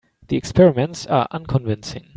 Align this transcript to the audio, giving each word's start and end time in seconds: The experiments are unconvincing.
The 0.29 0.35
experiments 0.35 1.05
are 1.05 1.27
unconvincing. 1.29 2.09